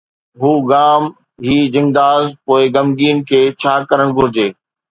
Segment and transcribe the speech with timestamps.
[0.41, 1.03] هو غام
[1.45, 4.47] هي جنگداز، پوءِ غمگين کي ڇا ڪرڻ گهرجي؟